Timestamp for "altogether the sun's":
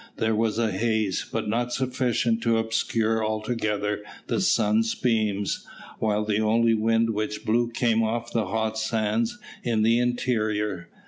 3.23-4.95